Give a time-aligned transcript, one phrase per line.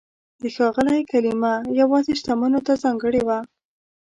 [0.41, 3.39] د "ښاغلی" کلمه یوازې شتمنو ته ځانګړې وه.